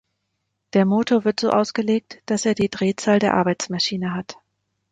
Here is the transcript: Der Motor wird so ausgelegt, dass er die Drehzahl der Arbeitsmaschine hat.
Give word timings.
Der 0.73 0.85
Motor 0.85 1.25
wird 1.25 1.39
so 1.39 1.51
ausgelegt, 1.51 2.23
dass 2.25 2.47
er 2.47 2.55
die 2.55 2.69
Drehzahl 2.69 3.19
der 3.19 3.35
Arbeitsmaschine 3.35 4.15
hat. 4.15 4.35